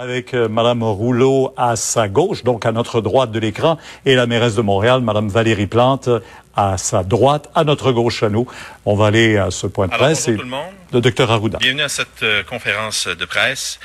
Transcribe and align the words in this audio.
Avec 0.00 0.32
euh, 0.32 0.48
Madame 0.48 0.84
Rouleau 0.84 1.50
à 1.56 1.74
sa 1.74 2.08
gauche, 2.08 2.44
donc 2.44 2.64
à 2.64 2.70
notre 2.70 3.00
droite 3.00 3.32
de 3.32 3.40
l'écran, 3.40 3.78
et 4.06 4.14
la 4.14 4.28
mairesse 4.28 4.54
de 4.54 4.62
Montréal, 4.62 5.00
Madame 5.00 5.26
Valérie 5.26 5.66
Plante, 5.66 6.08
à 6.58 6.76
sa 6.76 7.04
droite, 7.04 7.48
à 7.54 7.62
notre 7.62 7.92
gauche 7.92 8.24
à 8.24 8.28
nous. 8.28 8.46
On 8.84 8.96
va 8.96 9.06
aller 9.06 9.36
à 9.38 9.50
ce 9.52 9.68
point 9.68 9.86
de 9.86 9.92
Alors, 9.94 10.06
presse. 10.06 10.26
bonjour 10.26 10.34
et 10.34 10.36
tout 10.38 10.42
le 10.44 10.50
monde. 10.50 10.72
Le 10.92 11.00
docteur 11.00 11.30
Arruda. 11.30 11.58
Bienvenue 11.58 11.82
à 11.82 11.88
cette 11.88 12.22
euh, 12.24 12.42
conférence 12.42 13.06
de 13.06 13.24
presse. 13.24 13.78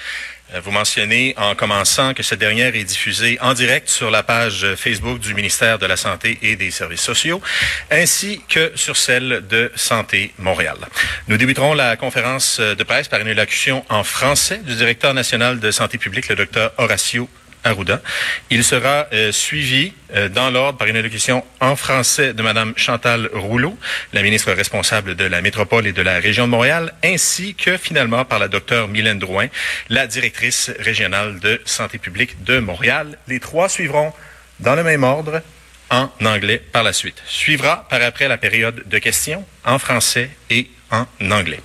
Euh, 0.56 0.60
Vous 0.60 0.72
mentionnez 0.72 1.36
en 1.38 1.54
commençant 1.54 2.16
que 2.16 2.24
cette 2.24 2.40
dernière 2.40 2.76
est 2.76 2.84
diffusée 2.84 3.38
en 3.42 3.54
direct 3.54 3.90
sur 3.90 4.10
la 4.10 4.24
page 4.24 4.66
Facebook 4.76 5.20
du 5.20 5.36
ministère 5.36 5.78
de 5.78 5.86
la 5.86 5.98
Santé 5.98 6.40
et 6.42 6.56
des 6.56 6.72
Services 6.72 7.02
sociaux, 7.02 7.42
ainsi 7.92 8.42
que 8.50 8.72
sur 8.74 8.98
celle 8.98 9.46
de 9.48 9.72
Santé 9.76 10.34
Montréal. 10.40 10.78
Nous 11.28 11.38
débuterons 11.38 11.76
la 11.76 11.96
conférence 11.96 12.60
de 12.60 12.84
presse 12.84 13.08
par 13.08 13.20
une 13.20 13.28
élocution 13.28 13.86
en 13.90 14.04
français 14.04 14.58
du 14.66 14.74
directeur 14.76 15.14
national 15.14 15.60
de 15.60 15.70
santé 15.70 16.00
publique, 16.00 16.28
le 16.28 16.36
docteur 16.38 16.72
Horacio 16.80 17.30
Arruda. 17.64 18.02
Il 18.50 18.64
sera 18.64 19.08
euh, 19.14 19.32
suivi 19.32 19.94
euh, 20.16 20.30
dans 20.30 20.50
l'ordre 20.50 20.78
par 20.78 20.88
une 20.88 20.96
allocution 20.96 21.44
en 21.60 21.76
français 21.76 22.34
de 22.34 22.42
Madame 22.42 22.74
Chantal 22.76 23.30
Rouleau, 23.34 23.78
la 24.12 24.22
ministre 24.22 24.52
responsable 24.52 25.16
de 25.16 25.26
la 25.26 25.42
métropole 25.42 25.88
et 25.88 25.94
de 25.94 26.02
la 26.02 26.20
région 26.20 26.46
de 26.46 26.52
Montréal, 26.52 26.94
ainsi 27.04 27.56
que 27.56 27.78
finalement 27.78 28.26
par 28.26 28.40
la 28.40 28.48
docteure 28.48 28.88
Mylène 28.88 29.20
Drouin, 29.20 29.48
la 29.90 30.08
directrice 30.08 30.72
régionale 30.80 31.40
de 31.40 31.62
santé 31.66 31.98
publique 31.98 32.44
de 32.44 32.60
Montréal. 32.60 33.18
Les 33.28 33.40
trois 33.40 33.70
suivront 33.70 34.14
dans 34.60 34.76
le 34.76 34.84
même 34.84 35.04
ordre 35.04 35.42
en 35.90 36.10
anglais 36.26 36.62
par 36.72 36.84
la 36.84 36.94
suite. 36.94 37.22
Suivra 37.28 37.88
par 37.90 38.02
après 38.02 38.28
la 38.28 38.38
période 38.38 38.84
de 38.86 38.98
questions 38.98 39.46
en 39.64 39.80
français 39.80 40.30
et 40.50 40.70
en 40.94 41.32
anglais. 41.32 41.60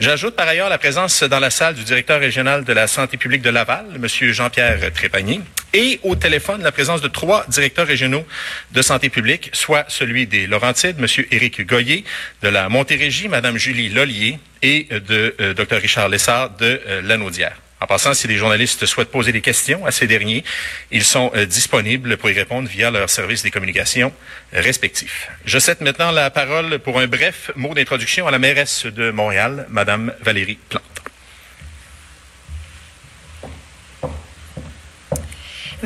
J'ajoute 0.00 0.34
par 0.36 0.48
ailleurs 0.48 0.68
la 0.68 0.78
présence 0.78 1.22
dans 1.22 1.38
la 1.38 1.50
salle 1.50 1.74
du 1.74 1.84
directeur 1.84 2.20
régional 2.20 2.64
de 2.64 2.72
la 2.72 2.86
santé 2.86 3.16
publique 3.16 3.42
de 3.42 3.50
Laval, 3.50 3.86
M. 3.94 4.06
Jean-Pierre 4.32 4.92
Trépanier, 4.92 5.40
et 5.72 6.00
au 6.02 6.16
téléphone 6.16 6.62
la 6.62 6.72
présence 6.72 7.00
de 7.00 7.08
trois 7.08 7.46
directeurs 7.48 7.86
régionaux 7.86 8.26
de 8.72 8.82
santé 8.82 9.08
publique, 9.08 9.50
soit 9.52 9.84
celui 9.88 10.26
des 10.26 10.46
Laurentides, 10.46 10.96
M. 10.98 11.06
Éric 11.30 11.66
Goyer, 11.66 12.04
de 12.42 12.48
la 12.48 12.68
Montérégie, 12.68 13.28
Mme 13.28 13.56
Julie 13.56 13.88
Lollier, 13.88 14.38
et 14.62 14.88
de 14.90 15.34
euh, 15.40 15.54
Dr. 15.54 15.76
Richard 15.80 16.08
Lessard 16.08 16.50
de 16.56 16.80
euh, 16.86 17.02
Lanaudière. 17.02 17.56
En 17.80 17.86
passant, 17.86 18.14
si 18.14 18.28
les 18.28 18.36
journalistes 18.36 18.86
souhaitent 18.86 19.10
poser 19.10 19.32
des 19.32 19.40
questions 19.40 19.84
à 19.84 19.90
ces 19.90 20.06
derniers, 20.06 20.44
ils 20.90 21.04
sont 21.04 21.30
euh, 21.34 21.44
disponibles 21.44 22.16
pour 22.16 22.30
y 22.30 22.32
répondre 22.32 22.68
via 22.68 22.90
leur 22.90 23.10
service 23.10 23.42
des 23.42 23.50
communications 23.50 24.12
euh, 24.54 24.60
respectifs. 24.60 25.28
Je 25.44 25.58
cède 25.58 25.80
maintenant 25.80 26.10
la 26.12 26.30
parole 26.30 26.78
pour 26.78 26.98
un 27.00 27.06
bref 27.06 27.50
mot 27.56 27.74
d'introduction 27.74 28.26
à 28.26 28.30
la 28.30 28.38
mairesse 28.38 28.86
de 28.86 29.10
Montréal, 29.10 29.66
Madame 29.70 30.12
Valérie 30.22 30.58
Plante. 30.68 30.83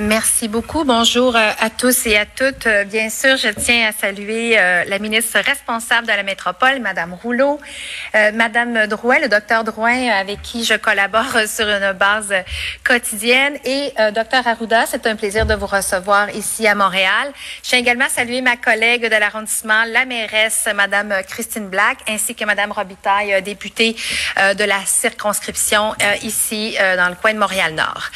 Merci 0.00 0.46
beaucoup. 0.46 0.84
Bonjour 0.84 1.34
euh, 1.34 1.50
à 1.58 1.70
tous 1.70 2.06
et 2.06 2.16
à 2.16 2.24
toutes. 2.24 2.68
Euh, 2.68 2.84
Bien 2.84 3.10
sûr, 3.10 3.36
je 3.36 3.48
tiens 3.48 3.88
à 3.88 3.92
saluer 3.92 4.56
euh, 4.56 4.84
la 4.84 5.00
ministre 5.00 5.41
responsable 5.41 6.06
de 6.06 6.12
la 6.12 6.22
métropole, 6.22 6.78
Madame 6.78 7.14
Rouleau, 7.14 7.59
euh, 8.14 8.31
Madame 8.31 8.87
Drouin, 8.87 9.19
le 9.19 9.28
docteur 9.28 9.64
Drouin, 9.64 10.08
avec 10.10 10.41
qui 10.42 10.64
je 10.64 10.75
collabore 10.75 11.25
sur 11.48 11.66
une 11.66 11.92
base 11.94 12.32
quotidienne, 12.84 13.58
et 13.64 13.92
euh, 13.98 14.12
docteur 14.12 14.47
Arruda. 14.47 14.87
C'est 14.87 15.04
un 15.08 15.16
plaisir 15.16 15.47
de 15.47 15.54
vous 15.54 15.66
recevoir 15.66 16.31
ici 16.31 16.69
à 16.69 16.76
Montréal. 16.76 17.32
Je 17.64 17.70
tiens 17.70 17.81
également 17.81 18.04
à 18.04 18.08
saluer 18.08 18.41
ma 18.41 18.56
collègue 18.56 19.03
de 19.03 19.16
l'arrondissement, 19.16 19.82
la 19.84 20.04
mairesse, 20.04 20.69
Madame 20.76 21.12
Christine 21.28 21.66
Black, 21.66 21.98
ainsi 22.08 22.37
que 22.37 22.44
Madame 22.44 22.70
Robitaille, 22.70 23.42
députée 23.42 23.97
de 24.37 24.64
la 24.64 24.78
circonscription 24.87 25.97
ici 26.22 26.76
dans 26.97 27.08
le 27.08 27.16
coin 27.16 27.34
de 27.34 27.38
Montréal-Nord. 27.38 28.10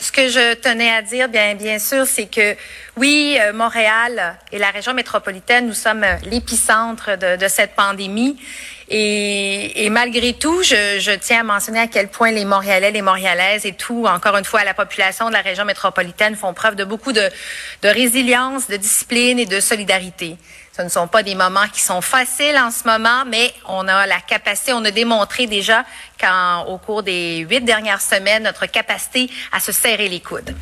Ce 0.00 0.10
que 0.10 0.28
je 0.28 0.54
tenais 0.54 0.90
à 0.90 1.03
dire, 1.04 1.28
bien, 1.28 1.78
sûr, 1.78 2.06
c'est 2.06 2.26
que 2.26 2.56
oui, 2.96 3.38
euh, 3.40 3.52
Montréal 3.52 4.36
et 4.50 4.58
la 4.58 4.70
région 4.70 4.94
métropolitaine, 4.94 5.66
nous 5.66 5.74
sommes 5.74 6.04
l'épicentre 6.24 7.16
de, 7.16 7.48
cette 7.48 7.74
pandémie. 7.74 8.36
Et, 8.88 9.88
malgré 9.90 10.34
tout, 10.34 10.62
je, 10.62 10.98
je 10.98 11.12
tiens 11.12 11.40
à 11.40 11.42
mentionner 11.42 11.80
à 11.80 11.86
quel 11.86 12.08
point 12.08 12.30
les 12.30 12.44
Montréalais, 12.44 12.90
les 12.90 13.02
Montréalaises 13.02 13.64
et 13.64 13.72
tout, 13.72 14.06
encore 14.06 14.36
une 14.36 14.44
fois, 14.44 14.64
la 14.64 14.74
population 14.74 15.28
de 15.28 15.32
la 15.32 15.40
région 15.40 15.64
métropolitaine 15.64 16.36
font 16.36 16.52
preuve 16.52 16.74
de 16.74 16.84
beaucoup 16.84 17.12
de, 17.12 17.30
de 17.82 17.88
résilience, 17.88 18.68
de 18.68 18.76
discipline 18.76 19.38
et 19.38 19.46
de 19.46 19.60
solidarité. 19.60 20.36
Ce 20.76 20.82
ne 20.82 20.88
sont 20.88 21.06
pas 21.06 21.22
des 21.22 21.36
moments 21.36 21.68
qui 21.72 21.80
sont 21.80 22.00
faciles 22.00 22.58
en 22.58 22.72
ce 22.72 22.82
moment, 22.84 23.24
mais 23.26 23.54
on 23.68 23.86
a 23.86 24.06
la 24.06 24.20
capacité, 24.20 24.72
on 24.72 24.84
a 24.84 24.90
démontré 24.90 25.46
déjà 25.46 25.84
qu'au 26.20 26.78
cours 26.78 27.04
des 27.04 27.38
huit 27.48 27.60
dernières 27.60 28.02
semaines, 28.02 28.42
notre 28.42 28.66
capacité 28.66 29.30
à 29.52 29.60
se 29.60 29.70
serrer 29.70 30.08
les 30.08 30.20
coudes. 30.20 30.54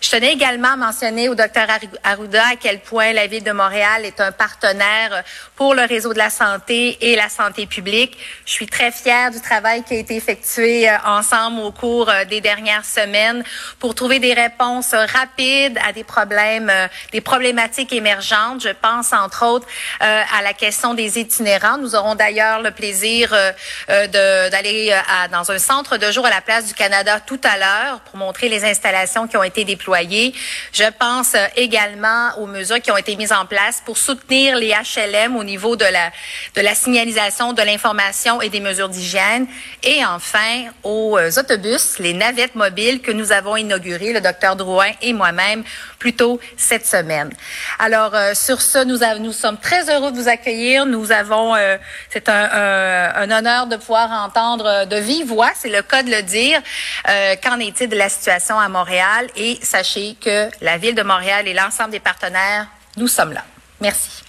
Je 0.00 0.10
tenais 0.10 0.32
également 0.32 0.72
à 0.72 0.76
mentionner 0.76 1.28
au 1.28 1.34
docteur 1.34 1.66
Arruda 2.04 2.42
à 2.52 2.56
quel 2.56 2.80
point 2.80 3.12
la 3.12 3.26
ville 3.26 3.44
de 3.44 3.52
Montréal 3.52 4.04
est 4.04 4.20
un 4.20 4.32
partenaire 4.32 5.22
pour 5.56 5.74
le 5.74 5.82
réseau 5.82 6.12
de 6.12 6.18
la 6.18 6.30
santé 6.30 6.98
et 7.00 7.16
la 7.16 7.28
santé 7.28 7.66
publique. 7.66 8.16
Je 8.46 8.52
suis 8.52 8.66
très 8.66 8.92
fière 8.92 9.30
du 9.30 9.40
travail 9.40 9.82
qui 9.84 9.94
a 9.94 9.98
été 9.98 10.16
effectué 10.16 10.88
euh, 10.88 10.96
ensemble 11.04 11.60
au 11.60 11.72
cours 11.72 12.08
euh, 12.08 12.24
des 12.24 12.40
dernières 12.40 12.84
semaines 12.84 13.42
pour 13.78 13.94
trouver 13.94 14.18
des 14.18 14.34
réponses 14.34 14.92
euh, 14.92 15.06
rapides 15.06 15.78
à 15.86 15.92
des 15.92 16.04
problèmes, 16.04 16.70
euh, 16.70 16.86
des 17.12 17.20
problématiques 17.20 17.92
émergentes. 17.92 18.62
Je 18.62 18.68
pense 18.70 19.12
entre 19.12 19.44
autres 19.44 19.66
euh, 20.02 20.22
à 20.38 20.42
la 20.42 20.52
question 20.52 20.94
des 20.94 21.18
itinérants. 21.18 21.78
Nous 21.78 21.94
aurons 21.94 22.14
d'ailleurs 22.14 22.62
le 22.62 22.70
plaisir 22.70 23.32
euh, 23.32 23.52
euh, 23.90 24.06
d'aller 24.50 24.92
euh, 24.92 25.28
dans 25.30 25.50
un 25.50 25.58
centre 25.58 25.96
de 25.96 26.10
jour 26.10 26.26
à 26.26 26.30
la 26.30 26.40
place 26.40 26.66
du 26.66 26.74
Canada 26.74 27.20
tout 27.20 27.40
à 27.44 27.58
l'heure 27.58 28.00
pour 28.00 28.16
montrer 28.16 28.48
les 28.48 28.64
installations 28.64 29.26
qui 29.26 29.36
ont 29.36 29.42
été 29.42 29.64
déployées. 29.68 30.34
Je 30.72 30.88
pense 30.98 31.34
euh, 31.34 31.46
également 31.56 32.30
aux 32.38 32.46
mesures 32.46 32.80
qui 32.80 32.90
ont 32.90 32.96
été 32.96 33.14
mises 33.16 33.32
en 33.32 33.46
place 33.46 33.82
pour 33.84 33.98
soutenir 33.98 34.56
les 34.56 34.72
HLM 34.72 35.36
au 35.36 35.44
niveau 35.44 35.76
de 35.76 35.84
la, 35.84 36.10
de 36.56 36.60
la 36.62 36.74
signalisation, 36.74 37.52
de 37.52 37.62
l'information 37.62 38.40
et 38.40 38.48
des 38.48 38.60
mesures 38.60 38.88
d'hygiène. 38.88 39.46
Et 39.82 40.04
enfin, 40.04 40.52
aux 40.82 41.18
euh, 41.18 41.30
autobus, 41.36 41.98
les 41.98 42.14
navettes 42.14 42.54
mobiles 42.54 43.00
que 43.00 43.12
nous 43.12 43.30
avons 43.30 43.56
inaugurées, 43.56 44.12
le 44.12 44.20
docteur 44.20 44.56
Drouin 44.56 44.90
et 45.02 45.12
moi-même, 45.12 45.62
plus 45.98 46.14
tôt 46.14 46.38
cette 46.56 46.86
semaine. 46.86 47.30
Alors, 47.78 48.14
euh, 48.14 48.32
sur 48.34 48.62
ce, 48.62 48.84
nous, 48.84 48.98
nous 49.22 49.32
sommes 49.32 49.58
très 49.58 49.90
heureux 49.90 50.12
de 50.12 50.16
vous 50.16 50.28
accueillir. 50.28 50.86
Nous 50.86 51.10
avons, 51.10 51.54
euh, 51.56 51.76
c'est 52.10 52.28
un, 52.28 52.44
un- 52.52 53.14
un 53.16 53.30
honneur 53.38 53.66
de 53.66 53.76
pouvoir 53.76 54.10
entendre 54.12 54.66
euh, 54.66 54.84
de 54.84 54.96
vive 54.96 55.26
voix, 55.26 55.50
c'est 55.56 55.68
le 55.70 55.82
cas 55.82 56.02
de 56.04 56.10
le 56.10 56.22
dire, 56.22 56.60
euh, 57.08 57.34
qu'en 57.42 57.58
est-il 57.58 57.88
de 57.88 57.96
la 57.96 58.08
situation 58.08 58.58
à 58.58 58.68
Montréal? 58.68 59.26
Et 59.36 59.58
sachez 59.62 60.16
que 60.20 60.48
la 60.60 60.78
Ville 60.78 60.94
de 60.94 61.02
Montréal 61.02 61.48
et 61.48 61.54
l'ensemble 61.54 61.90
des 61.90 62.00
partenaires, 62.00 62.66
nous 62.96 63.08
sommes 63.08 63.32
là. 63.32 63.44
Merci. 63.80 64.22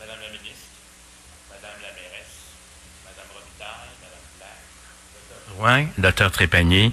Madame 0.00 0.18
la 0.22 0.28
ministre, 0.30 0.68
Madame 1.50 1.78
la 1.82 1.92
mairesse, 1.94 2.36
Madame 3.04 3.30
Robitaille, 3.34 3.90
Drouin, 5.62 5.84
docteur 5.96 6.32
Trépanier. 6.32 6.90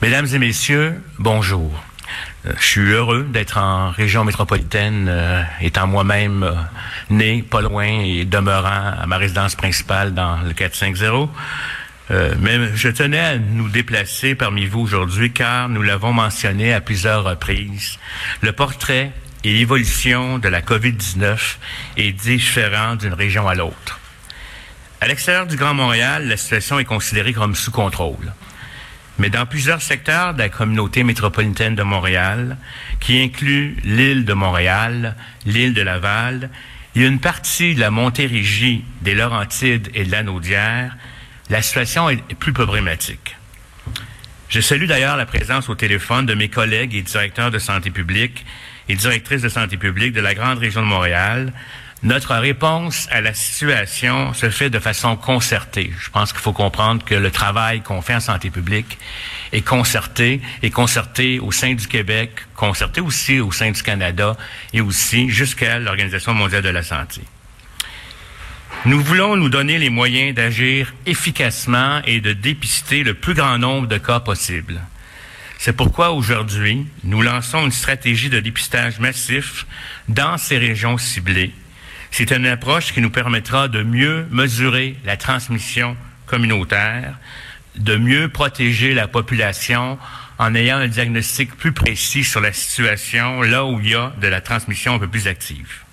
Mesdames 0.00 0.26
et 0.32 0.38
messieurs, 0.38 1.02
bonjour. 1.18 1.70
Euh, 2.46 2.52
Je 2.58 2.64
suis 2.64 2.90
heureux 2.90 3.24
d'être 3.30 3.58
en 3.58 3.90
région 3.90 4.24
métropolitaine, 4.24 5.06
euh, 5.10 5.42
étant 5.60 5.86
moi-même 5.86 6.42
euh, 6.42 6.54
né 7.10 7.42
pas 7.42 7.60
loin 7.60 7.84
et 7.84 8.24
demeurant 8.24 8.94
à 8.98 9.04
ma 9.06 9.18
résidence 9.18 9.54
principale 9.54 10.14
dans 10.14 10.38
le 10.38 10.54
450. 10.54 11.30
Euh, 12.10 12.34
mais 12.40 12.74
je 12.74 12.88
tenais 12.88 13.20
à 13.20 13.36
nous 13.36 13.68
déplacer 13.68 14.34
parmi 14.34 14.64
vous 14.64 14.80
aujourd'hui 14.80 15.30
car 15.30 15.68
nous 15.68 15.82
l'avons 15.82 16.14
mentionné 16.14 16.72
à 16.72 16.80
plusieurs 16.80 17.22
reprises. 17.22 17.98
Le 18.40 18.52
portrait 18.52 19.12
et 19.44 19.52
l'évolution 19.52 20.38
de 20.38 20.48
la 20.48 20.62
COVID-19 20.62 21.58
est 21.98 22.12
différent 22.12 22.96
d'une 22.96 23.12
région 23.12 23.46
à 23.46 23.54
l'autre. 23.54 24.00
À 25.00 25.08
l'extérieur 25.08 25.46
du 25.46 25.56
Grand 25.56 25.74
Montréal, 25.74 26.26
la 26.26 26.38
situation 26.38 26.78
est 26.78 26.84
considérée 26.84 27.34
comme 27.34 27.54
sous 27.54 27.70
contrôle. 27.70 28.32
Mais 29.18 29.28
dans 29.28 29.44
plusieurs 29.44 29.82
secteurs 29.82 30.32
de 30.32 30.38
la 30.38 30.48
communauté 30.48 31.04
métropolitaine 31.04 31.74
de 31.74 31.82
Montréal, 31.82 32.56
qui 32.98 33.22
inclut 33.22 33.76
l'île 33.84 34.24
de 34.24 34.32
Montréal, 34.32 35.14
l'île 35.44 35.74
de 35.74 35.82
Laval, 35.82 36.50
et 36.94 37.04
une 37.04 37.20
partie 37.20 37.74
de 37.74 37.80
la 37.80 37.90
Montérégie, 37.90 38.84
des 39.02 39.14
Laurentides 39.14 39.90
et 39.94 40.04
de 40.04 40.10
la 40.10 40.22
Naudière, 40.22 40.96
la 41.50 41.60
situation 41.60 42.08
est 42.08 42.34
plus 42.34 42.54
problématique. 42.54 43.36
Je 44.48 44.60
salue 44.60 44.86
d'ailleurs 44.86 45.16
la 45.18 45.26
présence 45.26 45.68
au 45.68 45.74
téléphone 45.74 46.24
de 46.24 46.34
mes 46.34 46.48
collègues 46.48 46.94
et 46.94 47.02
directeurs 47.02 47.50
de 47.50 47.58
santé 47.58 47.90
publique 47.90 48.46
et 48.88 48.94
directrices 48.94 49.42
de 49.42 49.48
santé 49.48 49.76
publique 49.76 50.14
de 50.14 50.20
la 50.20 50.34
grande 50.34 50.58
région 50.58 50.80
de 50.80 50.86
Montréal. 50.86 51.52
Notre 52.02 52.34
réponse 52.34 53.08
à 53.10 53.22
la 53.22 53.32
situation 53.32 54.34
se 54.34 54.50
fait 54.50 54.68
de 54.68 54.78
façon 54.78 55.16
concertée. 55.16 55.92
Je 55.98 56.10
pense 56.10 56.32
qu'il 56.32 56.42
faut 56.42 56.52
comprendre 56.52 57.02
que 57.04 57.14
le 57.14 57.30
travail 57.30 57.80
qu'on 57.80 58.02
fait 58.02 58.14
en 58.14 58.20
santé 58.20 58.50
publique 58.50 58.98
est 59.52 59.62
concerté, 59.62 60.42
est 60.62 60.70
concerté 60.70 61.40
au 61.40 61.52
sein 61.52 61.72
du 61.72 61.88
Québec, 61.88 62.30
concerté 62.54 63.00
aussi 63.00 63.40
au 63.40 63.50
sein 63.50 63.70
du 63.70 63.82
Canada 63.82 64.36
et 64.74 64.82
aussi 64.82 65.30
jusqu'à 65.30 65.78
l'Organisation 65.78 66.34
mondiale 66.34 66.62
de 66.62 66.68
la 66.68 66.82
santé. 66.82 67.22
Nous 68.84 69.00
voulons 69.00 69.36
nous 69.36 69.48
donner 69.48 69.78
les 69.78 69.90
moyens 69.90 70.34
d'agir 70.34 70.92
efficacement 71.06 72.02
et 72.04 72.20
de 72.20 72.34
dépister 72.34 73.04
le 73.04 73.14
plus 73.14 73.34
grand 73.34 73.58
nombre 73.58 73.88
de 73.88 73.96
cas 73.96 74.20
possible. 74.20 74.80
C'est 75.58 75.72
pourquoi 75.72 76.12
aujourd'hui, 76.12 76.86
nous 77.02 77.22
lançons 77.22 77.64
une 77.64 77.72
stratégie 77.72 78.28
de 78.28 78.38
dépistage 78.38 79.00
massif 79.00 79.66
dans 80.08 80.36
ces 80.36 80.58
régions 80.58 80.98
ciblées. 80.98 81.52
C'est 82.18 82.30
une 82.30 82.46
approche 82.46 82.94
qui 82.94 83.02
nous 83.02 83.10
permettra 83.10 83.68
de 83.68 83.82
mieux 83.82 84.26
mesurer 84.30 84.96
la 85.04 85.18
transmission 85.18 85.98
communautaire, 86.24 87.18
de 87.76 87.96
mieux 87.96 88.30
protéger 88.30 88.94
la 88.94 89.06
population 89.06 89.98
en 90.38 90.54
ayant 90.54 90.78
un 90.78 90.88
diagnostic 90.88 91.54
plus 91.54 91.72
précis 91.72 92.24
sur 92.24 92.40
la 92.40 92.54
situation 92.54 93.42
là 93.42 93.66
où 93.66 93.80
il 93.80 93.90
y 93.90 93.94
a 93.94 94.14
de 94.18 94.28
la 94.28 94.40
transmission 94.40 94.94
un 94.94 94.98
peu 94.98 95.08
plus 95.08 95.28
active. 95.28 95.84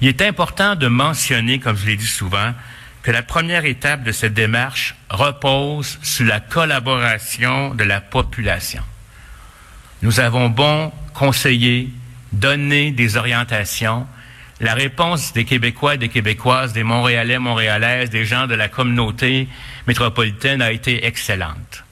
Il 0.00 0.08
est 0.08 0.22
important 0.22 0.76
de 0.76 0.86
mentionner, 0.86 1.58
comme 1.58 1.76
je 1.76 1.84
l'ai 1.84 1.96
dit 1.96 2.06
souvent, 2.06 2.54
que 3.02 3.10
la 3.10 3.22
première 3.22 3.66
étape 3.66 4.02
de 4.02 4.12
cette 4.12 4.32
démarche 4.32 4.94
repose 5.10 5.98
sur 6.00 6.24
la 6.24 6.40
collaboration 6.40 7.74
de 7.74 7.84
la 7.84 8.00
population. 8.00 8.82
Nous 10.00 10.20
avons 10.20 10.48
bon 10.48 10.90
conseiller, 11.12 11.90
donné 12.32 12.92
des 12.92 13.18
orientations. 13.18 14.06
La 14.60 14.72
réponse 14.72 15.34
des 15.34 15.44
Québécois, 15.44 15.98
des 15.98 16.08
Québécoises, 16.08 16.72
des 16.72 16.82
Montréalais, 16.82 17.38
Montréalaises, 17.38 18.08
des 18.08 18.24
gens 18.24 18.46
de 18.46 18.54
la 18.54 18.68
communauté 18.68 19.48
métropolitaine 19.86 20.62
a 20.62 20.72
été 20.72 21.06
excellente. 21.06 21.84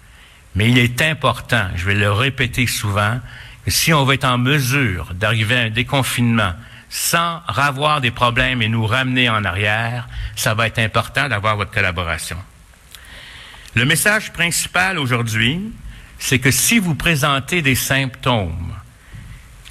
Mais 0.55 0.71
il 0.71 0.79
est 0.79 1.03
important, 1.03 1.67
je 1.77 1.85
vais 1.85 1.95
le 1.95 2.11
répéter 2.11 2.67
souvent, 2.67 3.21
que 3.65 3.71
si 3.71 3.93
on 3.93 4.05
veut 4.05 4.15
être 4.15 4.25
en 4.25 4.39
mesure 4.39 5.13
d'arriver 5.15 5.57
à 5.57 5.63
un 5.63 5.71
déconfinement, 5.71 6.53
sans 6.89 7.43
avoir 7.47 8.01
des 8.01 8.11
problèmes 8.11 8.63
et 8.63 8.69
nous 8.69 8.87
ramener 8.87 9.29
en 9.29 9.45
arrière, 9.45 10.09
ça 10.37 10.55
va 10.55 10.67
être 10.67 10.79
important 10.79 11.29
d'avoir 11.29 11.57
votre 11.57 11.73
collaboration. 11.73 12.39
Le 13.75 13.85
message 13.85 14.33
principal 14.33 14.99
aujourd'hui, 14.99 15.61
c'est 16.19 16.39
que 16.39 16.53
si 16.53 16.79
vous 16.79 16.95
présentez 16.95 17.61
des 17.61 17.75
symptômes, 17.75 18.73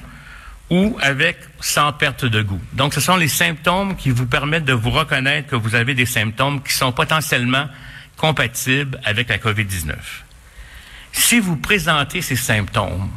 ou 0.74 0.98
avec 1.00 1.38
sans 1.60 1.92
perte 1.92 2.24
de 2.24 2.42
goût. 2.42 2.60
Donc, 2.72 2.94
ce 2.94 3.00
sont 3.00 3.16
les 3.16 3.28
symptômes 3.28 3.94
qui 3.96 4.10
vous 4.10 4.26
permettent 4.26 4.64
de 4.64 4.72
vous 4.72 4.90
reconnaître 4.90 5.48
que 5.48 5.56
vous 5.56 5.76
avez 5.76 5.94
des 5.94 6.06
symptômes 6.06 6.62
qui 6.62 6.72
sont 6.72 6.90
potentiellement 6.90 7.68
compatibles 8.16 8.98
avec 9.04 9.28
la 9.28 9.38
COVID-19. 9.38 9.94
Si 11.12 11.38
vous 11.38 11.56
présentez 11.56 12.22
ces 12.22 12.36
symptômes, 12.36 13.08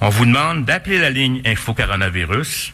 on 0.00 0.08
vous 0.08 0.24
demande 0.24 0.64
d'appeler 0.64 0.98
la 0.98 1.10
ligne 1.10 1.42
Info 1.44 1.74
Coronavirus. 1.74 2.72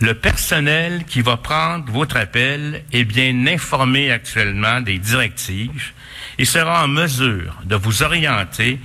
Le 0.00 0.14
personnel 0.14 1.04
qui 1.06 1.22
va 1.22 1.38
prendre 1.38 1.90
votre 1.90 2.16
appel 2.16 2.82
est 2.92 3.04
bien 3.04 3.46
informé 3.46 4.10
actuellement 4.10 4.80
des 4.80 4.98
directives 4.98 5.92
il 6.38 6.46
sera 6.46 6.84
en 6.84 6.88
mesure 6.88 7.54
de 7.64 7.76
vous 7.76 8.02
orienter 8.02 8.78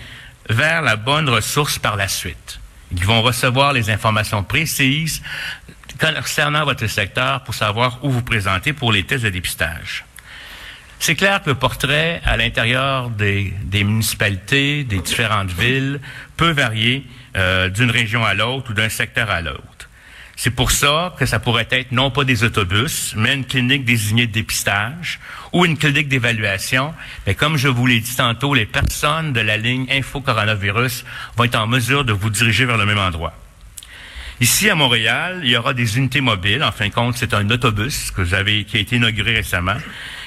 vers 0.49 0.81
la 0.81 0.95
bonne 0.95 1.29
ressource 1.29 1.79
par 1.79 1.95
la 1.95 2.07
suite. 2.07 2.59
Ils 2.91 3.05
vont 3.05 3.21
recevoir 3.21 3.73
les 3.73 3.89
informations 3.89 4.43
précises 4.43 5.21
concernant 5.99 6.63
votre 6.63 6.87
secteur 6.87 7.43
pour 7.43 7.55
savoir 7.55 7.99
où 8.03 8.09
vous 8.09 8.21
présenter 8.21 8.73
pour 8.73 8.91
les 8.91 9.03
tests 9.03 9.23
de 9.23 9.29
dépistage. 9.29 10.05
C'est 10.99 11.15
clair 11.15 11.43
que 11.43 11.49
le 11.49 11.55
portrait 11.55 12.21
à 12.25 12.37
l'intérieur 12.37 13.09
des, 13.09 13.53
municipalités, 13.73 14.83
des 14.83 14.99
différentes 14.99 15.51
villes, 15.51 15.99
peut 16.37 16.51
varier 16.51 17.05
euh, 17.35 17.69
d'une 17.69 17.91
région 17.91 18.25
à 18.25 18.33
l'autre 18.33 18.71
ou 18.71 18.73
d'un 18.73 18.89
secteur 18.89 19.29
à 19.29 19.41
l'autre. 19.41 19.86
C'est 20.39 20.51
pour 20.51 20.69
ça 20.69 21.15
que 21.17 21.25
ça 21.25 21.39
pourrait 21.39 21.67
être 21.71 21.91
non 21.91 22.11
pas 22.11 22.23
des 22.23 22.43
autobus, 22.43 23.15
mais 23.17 23.33
une 23.33 23.43
clinique 23.43 23.85
désignée 23.85 24.27
de 24.27 24.31
dépistage 24.31 25.19
ou 25.51 25.65
une 25.65 25.75
clinique 25.75 26.09
d'évaluation. 26.09 26.93
Mais 27.25 27.33
comme 27.33 27.57
je 27.57 27.67
vous 27.67 27.87
l'ai 27.87 27.99
dit 27.99 28.15
tantôt, 28.15 28.53
les 28.53 28.67
personnes 28.67 29.33
de 29.33 29.39
la 29.39 29.57
ligne 29.57 29.87
Info 29.89 30.21
Coronavirus 30.21 31.05
vont 31.35 31.43
être 31.45 31.55
en 31.55 31.65
mesure 31.65 32.05
de 32.05 32.13
vous 32.13 32.29
diriger 32.29 32.65
vers 32.65 32.77
le 32.77 32.85
même 32.85 32.99
endroit. 32.99 33.33
Ici 34.39 34.69
à 34.69 34.75
Montréal, 34.75 35.41
il 35.43 35.49
y 35.49 35.57
aura 35.57 35.73
des 35.73 35.97
unités 35.97 36.21
mobiles. 36.21 36.63
En 36.63 36.71
fin 36.71 36.89
de 36.89 36.93
compte, 36.93 37.17
c'est 37.17 37.33
un 37.33 37.49
autobus 37.49 38.11
qui 38.11 38.77
a 38.77 38.79
été 38.79 38.95
inauguré 38.95 39.33
récemment, 39.33 39.77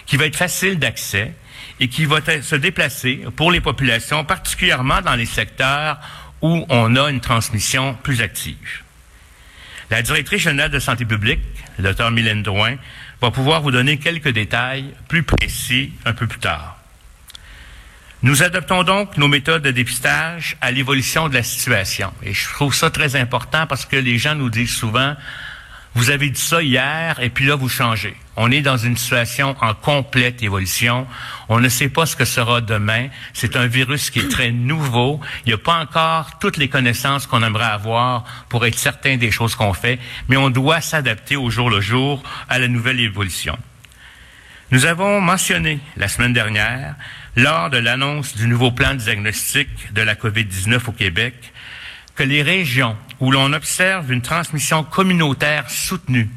qui 0.07 0.17
va 0.17 0.27
être 0.27 0.35
facile 0.35 0.81
d'accès 0.81 1.35
et 1.79 1.87
qui 1.87 2.05
va 2.05 2.19
se 2.43 2.57
déplacer 2.57 3.21
pour 3.37 3.53
les 3.53 3.61
populations, 3.61 4.25
particulièrement 4.25 5.03
dans 5.03 5.15
les 5.15 5.25
secteurs 5.25 6.01
où 6.43 6.67
on 6.69 6.97
a 6.97 7.09
une 7.13 7.21
transmission 7.21 7.95
plus 8.03 8.23
active. 8.23 8.83
La 9.91 10.03
directrice 10.03 10.43
générale 10.43 10.71
de 10.71 10.79
santé 10.79 11.05
publique, 11.05 11.41
le 11.77 11.85
docteur 11.85 12.13
Mylène 12.13 12.45
Drouin, 12.45 12.77
va 13.21 13.31
pouvoir 13.33 13.61
vous 13.61 13.73
donner 13.73 13.99
quelques 13.99 14.29
détails 14.29 14.95
plus 15.09 15.25
précis 15.25 15.93
un 16.05 16.13
peu 16.13 16.29
plus 16.29 16.39
tard. 16.39 16.77
Nous 18.23 18.43
adoptons 18.43 18.85
donc 18.85 19.17
nos 19.17 19.27
méthodes 19.27 19.63
de 19.63 19.71
dépistage 19.71 20.57
à 20.61 20.71
l'évolution 20.71 21.29
de 21.29 21.35
la 21.35 21.43
situation. 21.43 22.13
Et 22.23 22.35
je 22.35 22.49
trouve 22.51 22.75
ça 22.75 22.91
très 22.91 23.17
important 23.17 23.67
parce 23.67 23.85
que 23.85 23.97
les 23.97 24.19
gens 24.19 24.37
nous 24.37 24.51
disent 24.51 24.75
souvent, 24.75 25.17
vous 25.95 26.11
avez 26.11 26.31
dit 26.31 26.41
ça 26.41 26.63
hier 26.63 27.19
et 27.21 27.31
puis 27.31 27.47
là, 27.47 27.57
vous 27.57 27.69
changez. 27.69 28.15
On 28.37 28.51
est 28.51 28.63
dans 28.63 28.77
une 28.77 28.97
situation 28.97 29.57
en 29.61 29.75
complète 29.75 30.43
évolution. 30.43 31.07
On 31.49 31.59
ne 31.59 31.69
sait 31.69 31.89
pas 31.89 32.07
ce 32.07 32.15
que 32.15 32.25
sera 32.25 32.61
demain. 32.61 33.09
C'est 33.35 33.57
un 33.57 33.67
virus 33.67 34.11
qui 34.11 34.21
est 34.21 34.31
très 34.31 34.53
nouveau. 34.53 35.21
Il 35.45 35.49
n'y 35.49 35.55
a 35.55 35.59
pas 35.59 35.79
encore 35.79 36.39
toutes 36.39 36.57
les 36.57 36.69
connaissances 36.69 37.27
qu'on 37.27 37.43
aimerait 37.43 37.65
avoir 37.65 38.25
pour 38.49 38.65
être 38.65 38.79
certain 38.79 39.17
des 39.17 39.31
choses 39.31 39.57
qu'on 39.57 39.75
fait, 39.75 39.99
mais 40.29 40.37
on 40.37 40.49
doit 40.49 40.81
s'adapter 40.81 41.37
au 41.37 41.51
jour 41.51 41.71
le 41.71 41.81
jour 41.81 42.23
à 42.49 42.59
la 42.59 42.69
nouvelle 42.69 43.01
évolution. 43.01 43.59
Nous 44.71 44.87
avons 44.87 45.21
mentionné 45.21 45.81
la 45.97 46.07
semaine 46.07 46.33
dernière, 46.33 46.95
lors 47.35 47.71
de 47.71 47.79
l'annonce 47.79 48.37
du 48.37 48.47
nouveau 48.47 48.71
plan 48.71 48.95
de 48.95 49.01
diagnostic 49.01 49.69
de 49.93 50.03
la 50.03 50.15
COVID-19 50.15 50.89
au 50.89 50.93
Québec, 50.93 51.35
que 52.15 52.23
les 52.23 52.43
régions 52.43 52.97
où 53.21 53.31
l'on 53.31 53.53
observe 53.53 54.13
une 54.13 54.23
transmission 54.23 54.85
communautaire 54.85 55.71
soutenue 55.71 56.31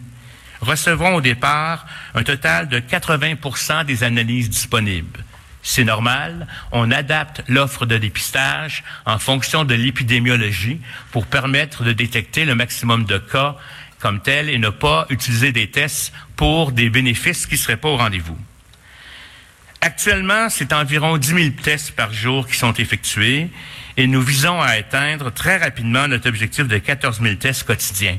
recevront 0.61 1.15
au 1.15 1.21
départ 1.21 1.85
un 2.13 2.23
total 2.23 2.69
de 2.69 2.79
80% 2.79 3.85
des 3.85 4.03
analyses 4.03 4.49
disponibles. 4.49 5.23
C'est 5.61 5.85
normal, 5.85 6.47
on 6.71 6.91
adapte 6.91 7.41
l'offre 7.47 7.85
de 7.85 7.97
dépistage 7.97 8.83
en 9.05 9.17
fonction 9.17 9.63
de 9.63 9.73
l'épidémiologie 9.73 10.79
pour 11.11 11.25
permettre 11.25 11.83
de 11.83 11.93
détecter 11.93 12.43
le 12.43 12.55
maximum 12.55 13.05
de 13.05 13.17
cas 13.17 13.55
comme 13.99 14.21
tel 14.21 14.49
et 14.49 14.57
ne 14.57 14.69
pas 14.69 15.05
utiliser 15.09 15.53
des 15.53 15.71
tests 15.71 16.11
pour 16.35 16.73
des 16.73 16.89
bénéfices 16.89 17.45
qui 17.45 17.55
ne 17.55 17.59
seraient 17.59 17.77
pas 17.77 17.87
au 17.87 17.95
rendez-vous. 17.95 18.37
Actuellement, 19.85 20.47
c'est 20.49 20.71
environ 20.71 21.17
10 21.17 21.27
000 21.27 21.39
tests 21.61 21.91
par 21.91 22.13
jour 22.13 22.47
qui 22.47 22.55
sont 22.55 22.73
effectués 22.75 23.49
et 23.97 24.07
nous 24.07 24.21
visons 24.21 24.61
à 24.61 24.67
atteindre 24.67 25.29
très 25.29 25.57
rapidement 25.57 26.07
notre 26.07 26.29
objectif 26.29 26.69
de 26.69 26.77
14 26.77 27.21
000 27.21 27.35
tests 27.35 27.63
quotidiens. 27.63 28.17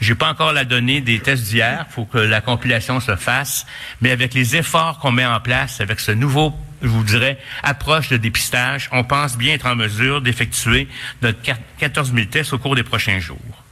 J'ai 0.00 0.16
pas 0.16 0.28
encore 0.28 0.52
la 0.52 0.64
donnée 0.64 1.00
des 1.00 1.20
tests 1.20 1.44
d'hier, 1.44 1.86
faut 1.88 2.04
que 2.04 2.18
la 2.18 2.40
compilation 2.40 2.98
se 2.98 3.14
fasse, 3.14 3.64
mais 4.00 4.10
avec 4.10 4.34
les 4.34 4.56
efforts 4.56 4.98
qu'on 4.98 5.12
met 5.12 5.24
en 5.24 5.38
place, 5.38 5.80
avec 5.80 6.00
ce 6.00 6.10
nouveau, 6.10 6.52
je 6.82 6.88
vous 6.88 7.04
dirais, 7.04 7.38
approche 7.62 8.08
de 8.08 8.16
dépistage, 8.16 8.88
on 8.90 9.04
pense 9.04 9.38
bien 9.38 9.54
être 9.54 9.66
en 9.66 9.76
mesure 9.76 10.20
d'effectuer 10.20 10.88
notre 11.22 11.38
14 11.78 12.12
000 12.12 12.26
tests 12.26 12.54
au 12.54 12.58
cours 12.58 12.74
des 12.74 12.82
prochains 12.82 13.20
jours. 13.20 13.62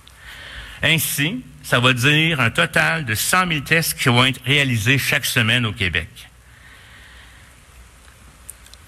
Ainsi, 0.81 1.43
ça 1.65 1.81
va 1.81 1.93
dire 1.93 2.39
un 2.39 2.51
total 2.51 3.05
de 3.05 3.17
100 3.17 3.49
000 3.49 3.61
tests 3.63 3.99
qui 3.99 4.11
vont 4.11 4.27
être 4.27 4.41
réalisés 4.47 4.97
chaque 4.97 5.27
semaine 5.27 5.67
au 5.67 5.73
Québec. 5.73 6.07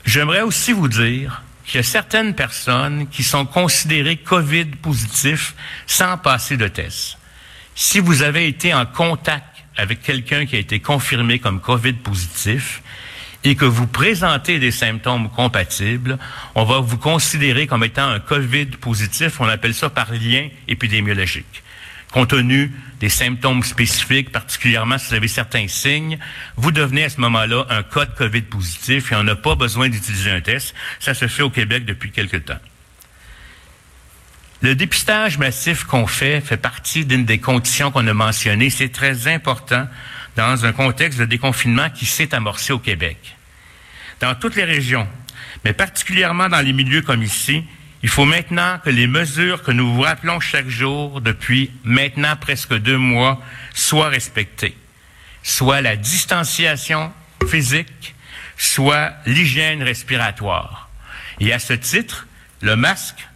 J'aimerais 0.09 0.41
aussi 0.41 0.73
vous 0.73 0.89
dire 0.89 1.43
qu'il 1.67 1.77
y 1.77 1.81
a 1.81 1.83
certaines 1.83 2.35
personnes 2.35 3.09
qui 3.09 3.23
sont 3.23 3.45
considérées 3.45 4.17
COVID 4.17 4.65
positifs 4.81 5.55
sans 5.87 6.17
passer 6.17 6.57
de 6.57 6.67
test. 6.67 7.19
Si 7.75 8.01
vous 8.01 8.23
avez 8.23 8.49
été 8.49 8.73
en 8.73 8.87
contact 8.87 9.45
avec 9.77 10.01
quelqu'un 10.01 10.47
qui 10.47 10.57
a 10.57 10.61
été 10.61 10.81
confirmé 10.81 11.41
comme 11.41 11.61
COVID 11.61 11.93
positif 11.93 12.83
et 13.45 13.55
que 13.55 13.67
vous 13.67 13.87
présentez 13.87 14.59
des 14.59 14.71
symptômes 14.71 15.29
compatibles, 15.29 16.17
on 16.55 16.65
va 16.65 16.81
vous 16.81 16.97
considérer 16.97 17.67
comme 17.67 17.85
étant 17.85 18.09
un 18.09 18.19
COVID 18.19 18.79
positif. 18.81 19.43
On 19.43 19.49
appelle 19.49 19.75
ça 19.75 19.91
par 19.91 20.11
lien 20.11 20.49
épidémiologique 20.69 21.63
compte 22.13 22.31
tenu 22.31 22.73
des 23.01 23.09
symptômes 23.09 23.63
spécifiques, 23.63 24.33
particulièrement 24.33 24.99
si 24.99 25.09
vous 25.09 25.15
avez 25.15 25.29
certains 25.29 25.69
signes, 25.69 26.19
vous 26.57 26.73
devenez 26.73 27.05
à 27.05 27.09
ce 27.09 27.21
moment-là 27.21 27.67
un 27.71 27.83
cas 27.83 28.07
de 28.07 28.15
COVID 28.15 28.43
positif 28.43 29.13
et 29.13 29.15
on 29.15 29.23
n'a 29.23 29.37
pas 29.37 29.55
besoin 29.55 29.89
d'utiliser 29.89 30.31
un 30.31 30.41
test. 30.41 30.75
Ça 30.99 31.15
se 31.15 31.29
fait 31.29 31.43
au 31.43 31.51
Québec 31.51 31.85
depuis 31.85 32.11
quelque 32.11 32.39
temps. 32.39 32.59
Le 34.61 34.75
dépistage 34.75 35.39
massif 35.39 35.85
qu'on 35.85 36.09
fait 36.09 36.41
fait 36.41 36.57
partie 36.57 37.05
d'une 37.05 37.25
des 37.25 37.39
conditions 37.39 37.93
qu'on 37.93 38.07
a 38.09 38.15
mentionnées. 38.15 38.71
C'est 38.71 38.89
très 38.89 39.29
important 39.29 39.87
dans 40.35 40.67
un 40.67 40.73
contexte 40.73 41.19
de 41.21 41.25
déconfinement 41.25 41.91
qui 41.91 42.07
s'est 42.07 42.35
amorcé 42.35 42.73
au 42.73 42.81
Québec. 42.81 43.37
Dans 44.21 44.35
toutes 44.35 44.57
les 44.57 44.65
régions, 44.65 45.07
mais 45.65 45.73
particulièrement 45.73 46.49
dans 46.49 46.61
les 46.61 46.73
milieux 46.73 47.03
comme 47.03 47.23
ici, 47.23 47.65
il 48.03 48.09
faut 48.09 48.25
maintenant 48.25 48.79
que 48.79 48.91
les 48.91 49.07
mesures 49.07 49.63
que 49.63 49.73
nous 49.73 49.93
vous 49.93 50.03
rappelons 50.03 50.41
chaque 50.41 50.69
jour 50.69 51.21
depuis 51.21 51.73
maintenant 51.85 52.37
presque 52.37 52.75
deux 52.75 52.97
mois 52.97 53.43
soient 53.75 54.09
respectées, 54.09 54.77
soit 55.43 55.81
la 55.81 55.97
distanciation 55.97 57.13
physique, 57.49 58.15
soit 58.57 59.13
l'hygiène 59.27 59.83
respiratoire. 59.83 60.89
Et 61.41 61.53
à 61.53 61.59
ce 61.59 61.73
titre, 61.73 62.27
le 62.61 62.77
masque 62.77 63.28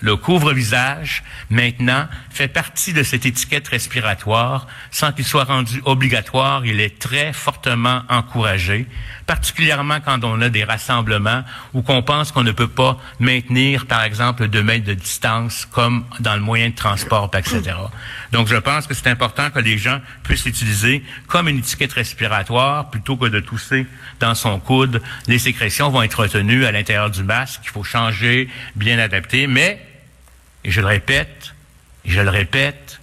le 0.00 0.16
couvre-visage, 0.16 1.22
maintenant, 1.48 2.08
fait 2.30 2.48
partie 2.48 2.92
de 2.92 3.04
cette 3.04 3.24
étiquette 3.24 3.68
respiratoire. 3.68 4.66
Sans 4.90 5.12
qu'il 5.12 5.24
soit 5.24 5.44
rendu 5.44 5.80
obligatoire, 5.84 6.66
il 6.66 6.80
est 6.80 6.98
très 6.98 7.32
fortement 7.32 8.02
encouragé, 8.08 8.86
particulièrement 9.26 10.00
quand 10.00 10.24
on 10.24 10.40
a 10.40 10.48
des 10.48 10.64
rassemblements 10.64 11.44
ou 11.72 11.82
qu'on 11.82 12.02
pense 12.02 12.32
qu'on 12.32 12.42
ne 12.42 12.52
peut 12.52 12.68
pas 12.68 12.98
maintenir, 13.20 13.86
par 13.86 14.02
exemple, 14.02 14.48
deux 14.48 14.62
mètres 14.62 14.86
de 14.86 14.94
distance, 14.94 15.66
comme 15.70 16.04
dans 16.18 16.34
le 16.34 16.40
moyen 16.40 16.70
de 16.70 16.74
transport, 16.74 17.30
etc. 17.36 17.76
Donc, 18.32 18.48
je 18.48 18.56
pense 18.56 18.88
que 18.88 18.94
c'est 18.94 19.08
important 19.08 19.50
que 19.50 19.60
les 19.60 19.78
gens 19.78 20.00
puissent 20.24 20.46
l'utiliser 20.46 21.04
comme 21.28 21.48
une 21.48 21.58
étiquette 21.58 21.92
respiratoire 21.92 22.90
plutôt 22.90 23.16
que 23.16 23.26
de 23.26 23.38
tousser 23.38 23.86
dans 24.18 24.34
son 24.34 24.58
coude. 24.58 25.00
Les 25.28 25.38
sécrétions 25.38 25.90
vont 25.90 26.02
être 26.02 26.20
retenues 26.20 26.64
à 26.64 26.72
l'intérieur 26.72 27.10
du 27.10 27.22
masque. 27.22 27.60
Il 27.64 27.70
faut 27.70 27.84
changer, 27.84 28.48
bien 28.74 28.98
adapter, 28.98 29.46
mais 29.46 29.85
et 30.66 30.72
je 30.72 30.80
le 30.80 30.88
répète, 30.88 31.54
je 32.04 32.20
le 32.20 32.28
répète, 32.28 33.00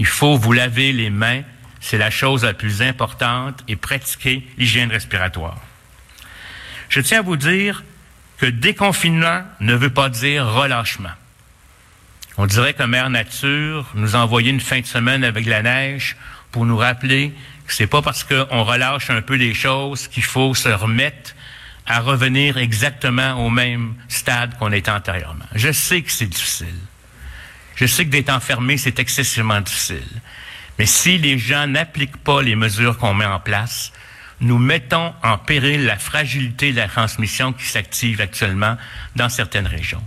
il 0.00 0.06
faut 0.06 0.36
vous 0.36 0.52
laver 0.52 0.92
les 0.92 1.10
mains, 1.10 1.42
c'est 1.80 1.96
la 1.96 2.10
chose 2.10 2.44
la 2.44 2.54
plus 2.54 2.82
importante, 2.82 3.62
et 3.68 3.76
pratiquer 3.76 4.44
l'hygiène 4.58 4.90
respiratoire. 4.90 5.58
Je 6.88 7.00
tiens 7.00 7.20
à 7.20 7.22
vous 7.22 7.36
dire 7.36 7.84
que 8.38 8.46
déconfinement 8.46 9.44
ne 9.60 9.74
veut 9.74 9.90
pas 9.90 10.08
dire 10.08 10.44
relâchement. 10.44 11.14
On 12.36 12.46
dirait 12.46 12.74
que 12.74 12.82
Mère 12.82 13.10
Nature 13.10 13.88
nous 13.94 14.16
a 14.16 14.18
envoyé 14.18 14.50
une 14.50 14.60
fin 14.60 14.80
de 14.80 14.86
semaine 14.86 15.22
avec 15.22 15.46
la 15.46 15.62
neige 15.62 16.16
pour 16.50 16.66
nous 16.66 16.76
rappeler 16.76 17.32
que 17.64 17.72
c'est 17.72 17.86
pas 17.86 18.02
parce 18.02 18.24
qu'on 18.24 18.64
relâche 18.64 19.08
un 19.10 19.22
peu 19.22 19.36
les 19.36 19.54
choses 19.54 20.08
qu'il 20.08 20.24
faut 20.24 20.52
se 20.56 20.68
remettre 20.68 21.36
à 21.86 22.00
revenir 22.00 22.58
exactement 22.58 23.34
au 23.44 23.50
même 23.50 23.94
stade 24.08 24.58
qu'on 24.58 24.72
était 24.72 24.90
antérieurement. 24.90 25.44
Je 25.54 25.70
sais 25.70 26.02
que 26.02 26.10
c'est 26.10 26.26
difficile. 26.26 26.74
Je 27.76 27.86
sais 27.86 28.04
que 28.04 28.10
d'être 28.10 28.30
enfermé, 28.30 28.76
c'est 28.76 28.98
excessivement 28.98 29.60
difficile. 29.60 30.22
Mais 30.78 30.86
si 30.86 31.18
les 31.18 31.38
gens 31.38 31.66
n'appliquent 31.66 32.16
pas 32.16 32.42
les 32.42 32.56
mesures 32.56 32.98
qu'on 32.98 33.14
met 33.14 33.24
en 33.24 33.40
place, 33.40 33.92
nous 34.40 34.58
mettons 34.58 35.12
en 35.22 35.38
péril 35.38 35.84
la 35.84 35.98
fragilité 35.98 36.72
de 36.72 36.76
la 36.76 36.88
transmission 36.88 37.52
qui 37.52 37.64
s'active 37.64 38.20
actuellement 38.20 38.76
dans 39.16 39.28
certaines 39.28 39.66
régions. 39.66 40.02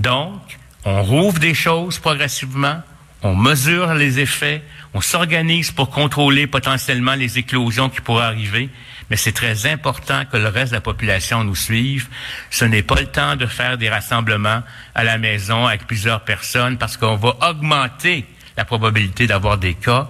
Donc, 0.00 0.40
on 0.84 1.02
rouvre 1.02 1.38
des 1.38 1.54
choses 1.54 1.98
progressivement, 1.98 2.82
on 3.22 3.34
mesure 3.34 3.94
les 3.94 4.20
effets, 4.20 4.62
on 4.96 5.02
s'organise 5.02 5.72
pour 5.72 5.90
contrôler 5.90 6.46
potentiellement 6.46 7.16
les 7.16 7.36
éclosions 7.36 7.90
qui 7.90 8.00
pourraient 8.00 8.24
arriver, 8.24 8.70
mais 9.10 9.16
c'est 9.16 9.32
très 9.32 9.66
important 9.66 10.24
que 10.24 10.38
le 10.38 10.48
reste 10.48 10.70
de 10.72 10.76
la 10.76 10.80
population 10.80 11.44
nous 11.44 11.54
suive. 11.54 12.08
Ce 12.50 12.64
n'est 12.64 12.82
pas 12.82 12.98
le 12.98 13.06
temps 13.06 13.36
de 13.36 13.44
faire 13.44 13.76
des 13.76 13.90
rassemblements 13.90 14.62
à 14.94 15.04
la 15.04 15.18
maison 15.18 15.66
avec 15.66 15.86
plusieurs 15.86 16.22
personnes 16.22 16.78
parce 16.78 16.96
qu'on 16.96 17.16
va 17.16 17.36
augmenter 17.42 18.24
la 18.56 18.64
probabilité 18.64 19.26
d'avoir 19.26 19.58
des 19.58 19.74
cas, 19.74 20.08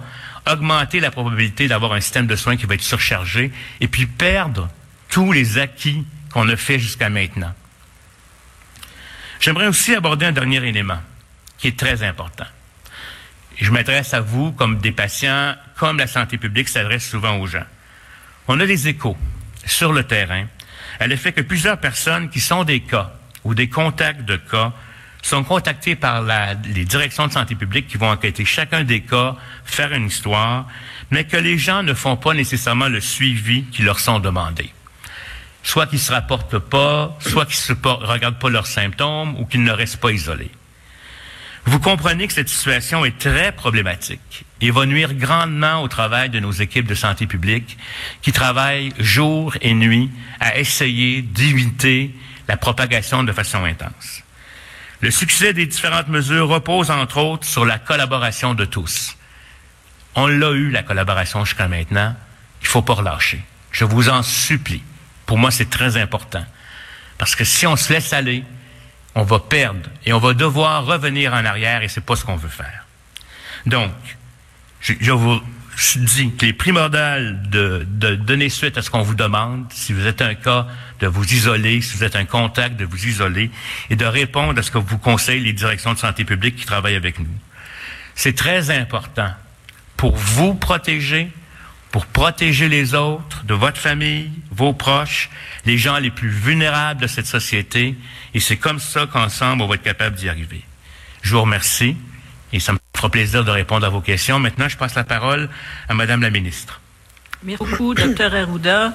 augmenter 0.49 1.01
la 1.01 1.11
probabilité 1.11 1.67
d'avoir 1.67 1.91
un 1.91 1.99
système 1.99 2.25
de 2.25 2.37
soins 2.37 2.55
qui 2.55 2.65
va 2.65 2.75
être 2.75 2.81
surchargé 2.81 3.51
et 3.81 3.89
puis 3.89 4.05
perdre 4.05 4.69
tous 5.09 5.33
les 5.33 5.57
acquis 5.57 6.05
qu'on 6.31 6.47
a 6.47 6.55
fait 6.55 6.79
jusqu'à 6.79 7.09
maintenant. 7.09 7.53
J'aimerais 9.41 9.67
aussi 9.67 9.93
aborder 9.95 10.27
un 10.27 10.31
dernier 10.31 10.65
élément 10.65 11.01
qui 11.57 11.67
est 11.67 11.77
très 11.77 12.03
important. 12.03 12.45
Je 13.59 13.71
m'adresse 13.71 14.13
à 14.13 14.21
vous 14.21 14.51
comme 14.51 14.77
des 14.79 14.91
patients, 14.91 15.55
comme 15.75 15.97
la 15.97 16.07
santé 16.07 16.37
publique 16.37 16.69
s'adresse 16.69 17.09
souvent 17.09 17.37
aux 17.37 17.47
gens. 17.47 17.65
On 18.47 18.59
a 18.59 18.65
des 18.65 18.87
échos 18.87 19.17
sur 19.65 19.91
le 19.91 20.03
terrain 20.03 20.45
à 20.99 21.07
l'effet 21.07 21.31
que 21.31 21.41
plusieurs 21.41 21.79
personnes 21.79 22.29
qui 22.29 22.39
sont 22.39 22.63
des 22.63 22.81
cas 22.81 23.11
ou 23.43 23.53
des 23.53 23.69
contacts 23.69 24.23
de 24.23 24.35
cas 24.35 24.73
sont 25.21 25.43
contactés 25.43 25.95
par 25.95 26.23
les 26.63 26.85
directions 26.85 27.27
de 27.27 27.33
santé 27.33 27.55
publique 27.55 27.87
qui 27.87 27.97
vont 27.97 28.09
enquêter 28.09 28.45
chacun 28.45 28.83
des 28.83 29.01
cas, 29.01 29.35
faire 29.65 29.91
une 29.91 30.07
histoire, 30.07 30.67
mais 31.11 31.25
que 31.25 31.37
les 31.37 31.57
gens 31.57 31.83
ne 31.83 31.93
font 31.93 32.15
pas 32.15 32.33
nécessairement 32.33 32.87
le 32.87 33.01
suivi 33.01 33.63
qui 33.65 33.81
leur 33.81 33.99
sont 33.99 34.19
demandés. 34.19 34.71
Soit 35.63 35.87
qu'ils 35.87 35.99
se 35.99 36.13
rapportent 36.13 36.59
pas, 36.59 37.17
soit 37.19 37.45
qu'ils 37.45 37.75
ne 37.75 38.05
regardent 38.05 38.39
pas 38.39 38.49
leurs 38.49 38.67
symptômes 38.67 39.35
ou 39.37 39.45
qu'ils 39.45 39.63
ne 39.63 39.71
restent 39.71 39.99
pas 39.99 40.11
isolés. 40.11 40.51
Vous 41.67 41.79
comprenez 41.81 42.27
que 42.27 42.33
cette 42.33 42.47
situation 42.47 43.03
est 43.03 43.19
très 43.19 43.51
problématique 43.51 44.45
et 44.61 44.71
va 44.71 44.85
nuire 44.85 45.13
grandement 45.13 45.83
au 45.83 45.89
travail 45.89 46.29
de 46.29 46.39
nos 46.39 46.53
équipes 46.53 46.87
de 46.87 46.95
santé 46.95 47.27
publique 47.27 47.77
qui 48.21 48.31
travaillent 48.31 48.93
jour 48.99 49.53
et 49.59 49.73
nuit 49.73 50.09
à 50.39 50.57
essayer 50.57 51.21
d'éviter 51.21 52.15
la 52.47 52.55
propagation 52.55 53.21
de 53.25 53.33
façon 53.33 53.65
intense. 53.65 54.23
Le 55.01 55.11
succès 55.11 55.51
des 55.51 55.65
différentes 55.65 56.07
mesures 56.07 56.47
repose 56.47 56.89
entre 56.89 57.17
autres 57.17 57.45
sur 57.45 57.65
la 57.65 57.79
collaboration 57.79 58.53
de 58.53 58.63
tous. 58.63 59.17
On 60.15 60.27
l'a 60.27 60.51
eu, 60.51 60.71
la 60.71 60.83
collaboration 60.83 61.43
jusqu'à 61.43 61.67
maintenant. 61.67 62.15
Il 62.61 62.67
faut 62.67 62.81
pas 62.81 62.93
relâcher. 62.93 63.43
Je 63.73 63.83
vous 63.83 64.07
en 64.07 64.23
supplie. 64.23 64.83
Pour 65.25 65.37
moi, 65.37 65.51
c'est 65.51 65.69
très 65.69 65.97
important. 65.97 66.45
Parce 67.17 67.35
que 67.35 67.43
si 67.43 67.67
on 67.67 67.75
se 67.75 67.91
laisse 67.91 68.13
aller, 68.13 68.45
on 69.17 69.23
va 69.23 69.39
perdre 69.39 69.89
et 70.05 70.13
on 70.13 70.19
va 70.19 70.33
devoir 70.35 70.85
revenir 70.85 71.33
en 71.33 71.43
arrière 71.43 71.81
et 71.81 71.87
c'est 71.87 72.05
pas 72.05 72.15
ce 72.15 72.23
qu'on 72.23 72.35
veut 72.35 72.49
faire. 72.49 72.85
Donc, 73.65 73.91
je, 74.79 75.11
vous 75.11 75.41
dis 75.95 76.31
qu'il 76.33 76.49
est 76.49 76.53
primordial 76.53 77.41
de, 77.49 77.85
de, 77.89 78.13
donner 78.15 78.49
suite 78.49 78.77
à 78.77 78.83
ce 78.83 78.91
qu'on 78.91 79.01
vous 79.01 79.15
demande. 79.15 79.65
Si 79.71 79.91
vous 79.91 80.05
êtes 80.05 80.21
un 80.21 80.35
cas, 80.35 80.67
de 80.99 81.07
vous 81.07 81.33
isoler. 81.33 81.81
Si 81.81 81.97
vous 81.97 82.03
êtes 82.03 82.15
un 82.15 82.25
contact, 82.25 82.77
de 82.77 82.85
vous 82.85 83.07
isoler 83.07 83.49
et 83.89 83.95
de 83.95 84.05
répondre 84.05 84.59
à 84.59 84.61
ce 84.61 84.69
que 84.69 84.77
vous 84.77 84.99
conseillent 84.99 85.43
les 85.43 85.53
directions 85.53 85.93
de 85.93 85.99
santé 85.99 86.23
publique 86.23 86.55
qui 86.55 86.65
travaillent 86.65 86.95
avec 86.95 87.19
nous. 87.19 87.25
C'est 88.13 88.35
très 88.35 88.69
important 88.69 89.31
pour 89.95 90.15
vous 90.15 90.53
protéger, 90.53 91.31
pour 91.91 92.05
protéger 92.05 92.67
les 92.69 92.93
autres, 92.93 93.43
de 93.45 93.53
votre 93.53 93.77
famille, 93.77 94.29
vos 94.51 94.73
proches, 94.73 95.29
les 95.65 95.77
gens 95.77 95.97
les 95.97 96.11
plus 96.11 96.29
vulnérables 96.29 97.01
de 97.01 97.07
cette 97.07 97.27
société. 97.27 97.95
Et 98.33 98.39
c'est 98.39 98.57
comme 98.57 98.79
ça 98.79 99.05
qu'ensemble, 99.05 99.61
on 99.61 99.67
va 99.67 99.75
être 99.75 99.83
capable 99.83 100.15
d'y 100.15 100.29
arriver. 100.29 100.61
Je 101.21 101.33
vous 101.35 101.41
remercie 101.41 101.95
et 102.53 102.59
ça 102.59 102.73
me 102.73 102.79
fera 102.95 103.09
plaisir 103.09 103.43
de 103.43 103.51
répondre 103.51 103.85
à 103.85 103.89
vos 103.89 104.01
questions. 104.01 104.39
Maintenant, 104.39 104.69
je 104.69 104.77
passe 104.77 104.95
la 104.95 105.03
parole 105.03 105.49
à 105.87 105.93
Madame 105.93 106.21
la 106.21 106.29
ministre. 106.29 106.81
Merci 107.43 107.63
beaucoup, 107.63 107.93
docteur 107.93 108.33
Arruda. 108.33 108.93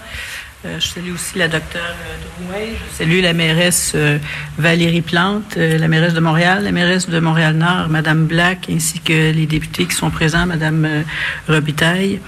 Euh, 0.65 0.79
je 0.79 0.87
salue 0.87 1.13
aussi 1.13 1.39
la 1.39 1.49
docteure 1.49 1.95
Drouin. 2.39 2.67
Je 2.91 2.97
salue 2.97 3.21
la 3.21 3.33
mairesse 3.33 3.93
euh, 3.95 4.19
Valérie 4.59 5.03
Plante, 5.03 5.57
euh, 5.57 5.77
la 5.79 5.89
mairesse 5.89 6.15
de 6.15 6.21
Montréal, 6.21 6.63
la 6.63 6.73
mairesse 6.73 7.09
de 7.09 7.19
Montréal-Nord, 7.19 7.89
Madame 7.89 8.27
Black, 8.27 8.69
ainsi 8.71 9.01
que 9.01 9.33
les 9.33 9.47
députés 9.47 9.87
qui 9.87 9.95
sont 9.95 10.11
présents, 10.11 10.47
Madame 10.47 11.05
Robitaille. 11.49 12.21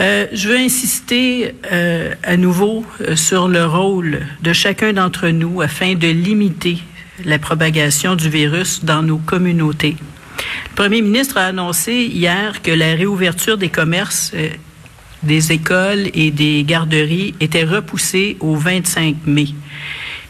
Euh, 0.00 0.26
je 0.32 0.48
veux 0.48 0.58
insister 0.58 1.54
euh, 1.72 2.14
à 2.22 2.36
nouveau 2.36 2.86
euh, 3.00 3.16
sur 3.16 3.48
le 3.48 3.66
rôle 3.66 4.20
de 4.42 4.52
chacun 4.52 4.92
d'entre 4.92 5.28
nous 5.28 5.60
afin 5.60 5.94
de 5.94 6.06
limiter 6.06 6.78
la 7.24 7.40
propagation 7.40 8.14
du 8.14 8.30
virus 8.30 8.84
dans 8.84 9.02
nos 9.02 9.18
communautés. 9.18 9.96
Le 10.70 10.74
premier 10.76 11.02
ministre 11.02 11.36
a 11.36 11.46
annoncé 11.46 11.94
hier 11.94 12.62
que 12.62 12.70
la 12.70 12.94
réouverture 12.94 13.58
des 13.58 13.70
commerces, 13.70 14.32
des 15.22 15.52
écoles 15.52 16.10
et 16.14 16.30
des 16.30 16.64
garderies 16.64 17.34
était 17.40 17.64
repoussée 17.64 18.36
au 18.40 18.54
25 18.54 19.16
mai. 19.26 19.48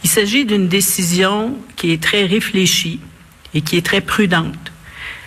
Il 0.05 0.11
s'agit 0.11 0.45
d'une 0.45 0.69
décision 0.69 1.57
qui 1.77 1.93
est 1.93 2.03
très 2.03 2.25
réfléchie 2.25 3.01
et 3.55 3.61
qui 3.61 3.77
est 3.77 3.85
très 3.85 4.01
prudente. 4.01 4.73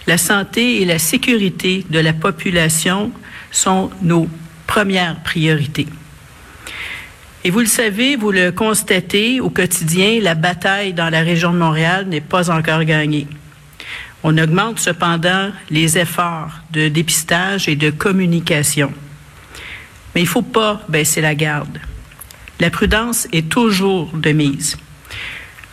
La 0.08 0.18
santé 0.18 0.82
et 0.82 0.86
la 0.86 1.00
sécurité 1.00 1.86
de 1.90 2.00
la 2.00 2.14
population 2.14 3.12
sont 3.52 3.92
nos 4.02 4.28
premières 4.66 5.22
priorités. 5.22 5.88
Et 7.44 7.50
vous 7.50 7.60
le 7.60 7.66
savez, 7.66 8.16
vous 8.16 8.32
le 8.32 8.52
constatez 8.52 9.40
au 9.40 9.50
quotidien, 9.50 10.20
la 10.22 10.36
bataille 10.36 10.94
dans 10.94 11.10
la 11.10 11.22
région 11.22 11.52
de 11.52 11.58
Montréal 11.58 12.06
n'est 12.08 12.22
pas 12.22 12.52
encore 12.52 12.84
gagnée. 12.84 13.28
On 14.24 14.38
augmente 14.38 14.80
cependant 14.80 15.50
les 15.72 15.98
efforts 15.98 16.52
de 16.72 16.88
dépistage 16.88 17.68
et 17.68 17.76
de 17.76 17.90
communication. 17.90 18.94
Mais 20.14 20.22
il 20.22 20.26
ne 20.26 20.30
faut 20.30 20.42
pas 20.42 20.82
baisser 20.90 21.22
la 21.22 21.36
garde. 21.36 21.80
La 22.60 22.70
prudence 22.70 23.28
est 23.32 23.50
toujours 23.50 24.12
de 24.14 24.32
mise. 24.32 24.78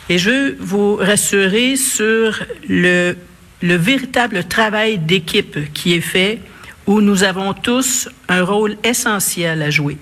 Et 0.09 0.19
je 0.19 0.31
veux 0.31 0.57
vous 0.61 0.97
rassurer 0.97 1.77
sur 1.77 2.43
le, 2.69 3.15
le 3.61 3.75
véritable 3.77 4.45
travail 4.45 4.99
d'équipe 4.99 5.73
qui 5.73 5.95
est 5.95 6.01
fait, 6.01 6.41
où 6.87 7.03
nous 7.03 7.25
avons 7.25 7.53
tous 7.53 8.09
un 8.29 8.43
rôle 8.43 8.77
essentiel 8.83 9.61
à 9.61 9.69
jouer. 9.69 9.99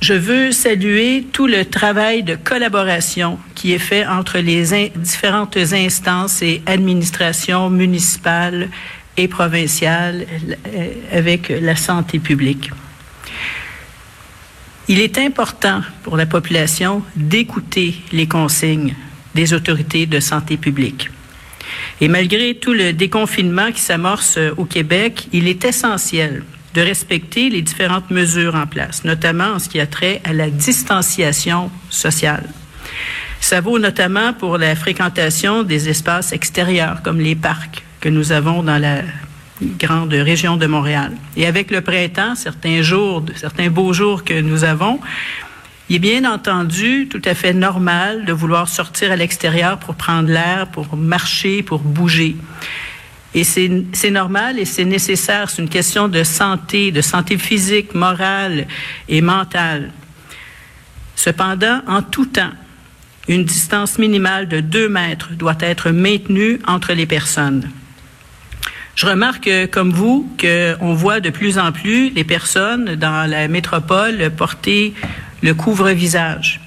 Je 0.00 0.14
veux 0.14 0.52
saluer 0.52 1.26
tout 1.32 1.46
le 1.46 1.64
travail 1.64 2.22
de 2.22 2.36
collaboration 2.36 3.38
qui 3.54 3.72
est 3.72 3.78
fait 3.78 4.06
entre 4.06 4.38
les 4.38 4.90
différentes 4.94 5.56
instances 5.56 6.42
et 6.42 6.62
administrations 6.66 7.70
municipales 7.70 8.68
et 9.16 9.28
provinciales 9.28 10.26
euh, 10.66 10.88
avec 11.12 11.48
la 11.48 11.76
santé 11.76 12.18
publique. 12.18 12.70
Il 14.88 15.00
est 15.00 15.18
important 15.18 15.82
pour 16.04 16.16
la 16.16 16.26
population 16.26 17.02
d'écouter 17.16 17.96
les 18.12 18.28
consignes 18.28 18.94
des 19.34 19.52
autorités 19.52 20.06
de 20.06 20.20
santé 20.20 20.56
publique. 20.56 21.10
Et 22.00 22.08
malgré 22.08 22.54
tout 22.54 22.72
le 22.72 22.92
déconfinement 22.92 23.72
qui 23.72 23.80
s'amorce 23.80 24.38
au 24.56 24.64
Québec, 24.64 25.28
il 25.32 25.48
est 25.48 25.64
essentiel 25.64 26.44
de 26.74 26.80
respecter 26.82 27.48
les 27.48 27.62
différentes 27.62 28.10
mesures 28.10 28.54
en 28.54 28.66
place, 28.66 29.02
notamment 29.04 29.54
en 29.54 29.58
ce 29.58 29.68
qui 29.68 29.80
a 29.80 29.86
trait 29.86 30.20
à 30.24 30.32
la 30.32 30.50
distanciation 30.50 31.70
sociale. 31.88 32.48
Ça 33.40 33.60
vaut 33.60 33.78
notamment 33.78 34.34
pour 34.34 34.58
la 34.58 34.76
fréquentation 34.76 35.62
des 35.62 35.88
espaces 35.88 36.32
extérieurs 36.32 37.02
comme 37.02 37.18
les 37.18 37.34
parcs 37.34 37.85
que 38.06 38.10
nous 38.12 38.30
avons 38.30 38.62
dans 38.62 38.78
la 38.78 39.00
grande 39.80 40.12
région 40.12 40.56
de 40.56 40.66
Montréal. 40.66 41.10
Et 41.36 41.44
avec 41.44 41.72
le 41.72 41.80
printemps, 41.80 42.36
certains 42.36 42.80
jours, 42.80 43.24
certains 43.34 43.68
beaux 43.68 43.92
jours 43.92 44.22
que 44.22 44.40
nous 44.40 44.62
avons, 44.62 45.00
il 45.88 45.96
est 45.96 45.98
bien 45.98 46.24
entendu 46.24 47.08
tout 47.10 47.22
à 47.24 47.34
fait 47.34 47.52
normal 47.52 48.24
de 48.24 48.32
vouloir 48.32 48.68
sortir 48.68 49.10
à 49.10 49.16
l'extérieur 49.16 49.80
pour 49.80 49.96
prendre 49.96 50.28
l'air, 50.28 50.68
pour 50.68 50.96
marcher, 50.96 51.64
pour 51.64 51.80
bouger. 51.80 52.36
Et 53.34 53.42
c'est 53.42 54.10
normal 54.12 54.60
et 54.60 54.66
c'est 54.66 54.84
nécessaire. 54.84 55.50
C'est 55.50 55.62
une 55.62 55.68
question 55.68 56.06
de 56.06 56.22
santé, 56.22 56.92
de 56.92 57.00
santé 57.00 57.36
physique, 57.38 57.92
morale 57.92 58.68
et 59.08 59.20
mentale. 59.20 59.90
Cependant, 61.16 61.80
en 61.88 62.02
tout 62.02 62.26
temps, 62.26 62.52
une 63.26 63.44
distance 63.44 63.98
minimale 63.98 64.46
de 64.46 64.60
deux 64.60 64.88
mètres 64.88 65.32
doit 65.32 65.58
être 65.58 65.90
maintenue 65.90 66.60
entre 66.68 66.92
les 66.92 67.06
personnes. 67.06 67.68
Je 68.96 69.04
remarque, 69.04 69.50
comme 69.70 69.92
vous, 69.92 70.26
qu'on 70.40 70.94
voit 70.94 71.20
de 71.20 71.28
plus 71.28 71.58
en 71.58 71.70
plus 71.70 72.08
les 72.08 72.24
personnes 72.24 72.94
dans 72.94 73.28
la 73.30 73.46
métropole 73.46 74.30
porter 74.34 74.94
le 75.42 75.52
couvre-visage. 75.52 76.62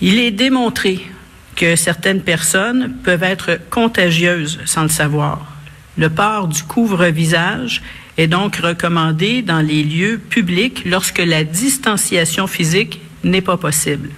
Il 0.00 0.20
est 0.20 0.30
démontré 0.30 1.04
que 1.56 1.74
certaines 1.74 2.22
personnes 2.22 2.94
peuvent 3.02 3.24
être 3.24 3.58
contagieuses 3.68 4.60
sans 4.64 4.84
le 4.84 4.88
savoir. 4.88 5.44
Le 5.98 6.08
port 6.08 6.46
du 6.46 6.62
couvre-visage 6.62 7.82
est 8.16 8.28
donc 8.28 8.54
recommandé 8.56 9.42
dans 9.42 9.60
les 9.60 9.82
lieux 9.82 10.18
publics 10.18 10.84
lorsque 10.84 11.18
la 11.18 11.42
distanciation 11.42 12.46
physique 12.46 13.00
n'est 13.24 13.40
pas 13.40 13.56
possible. 13.56 14.10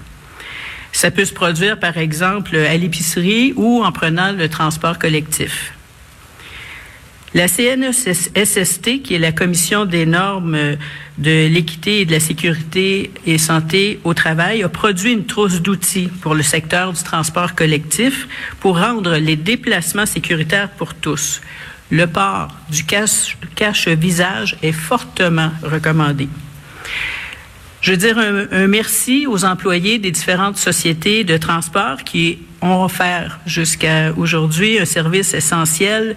Ça 0.92 1.10
peut 1.10 1.24
se 1.24 1.32
produire, 1.32 1.80
par 1.80 1.96
exemple, 1.96 2.56
à 2.56 2.76
l'épicerie 2.76 3.54
ou 3.56 3.82
en 3.82 3.90
prenant 3.90 4.32
le 4.32 4.50
transport 4.50 4.98
collectif. 4.98 5.72
La 7.34 7.48
CNSST, 7.48 9.00
qui 9.02 9.14
est 9.14 9.18
la 9.18 9.32
Commission 9.32 9.86
des 9.86 10.04
normes 10.04 10.76
de 11.16 11.46
l'équité 11.46 12.00
et 12.02 12.04
de 12.04 12.12
la 12.12 12.20
sécurité 12.20 13.10
et 13.26 13.38
santé 13.38 14.00
au 14.04 14.12
travail, 14.12 14.62
a 14.62 14.68
produit 14.68 15.12
une 15.12 15.24
trousse 15.24 15.62
d'outils 15.62 16.10
pour 16.20 16.34
le 16.34 16.42
secteur 16.42 16.92
du 16.92 17.02
transport 17.02 17.54
collectif 17.54 18.28
pour 18.60 18.78
rendre 18.78 19.16
les 19.16 19.36
déplacements 19.36 20.04
sécuritaires 20.04 20.68
pour 20.72 20.92
tous. 20.92 21.40
Le 21.90 22.06
port 22.06 22.48
du 22.68 22.84
cache-visage 22.84 24.56
est 24.62 24.72
fortement 24.72 25.52
recommandé. 25.62 26.28
Je 27.80 27.92
veux 27.92 27.96
dire 27.96 28.18
un 28.18 28.66
merci 28.66 29.26
aux 29.26 29.44
employés 29.44 29.98
des 29.98 30.10
différentes 30.10 30.58
sociétés 30.58 31.24
de 31.24 31.38
transport 31.38 32.04
qui 32.04 32.40
ont 32.60 32.84
offert 32.84 33.40
jusqu'à 33.46 34.12
aujourd'hui 34.16 34.78
un 34.78 34.84
service 34.84 35.32
essentiel 35.34 36.14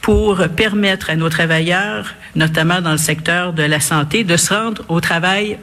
pour 0.00 0.48
permettre 0.56 1.10
à 1.10 1.16
nos 1.16 1.28
travailleurs, 1.28 2.14
notamment 2.34 2.80
dans 2.80 2.92
le 2.92 2.98
secteur 2.98 3.52
de 3.52 3.62
la 3.62 3.80
santé, 3.80 4.24
de 4.24 4.36
se 4.36 4.52
rendre 4.52 4.82
au 4.88 5.00
travail 5.00 5.58